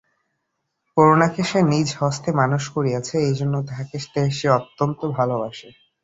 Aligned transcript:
করুণাকে 0.97 1.41
সে 1.43 1.59
নিজহস্তে 1.73 2.29
মানুষ 2.41 2.63
করিয়াছে, 2.75 3.15
এই 3.27 3.35
জন্য 3.39 3.55
তাহাকে 3.67 3.95
সে 4.31 4.47
অত্যন্ত 4.57 4.99
ভালোবাসে। 5.17 5.69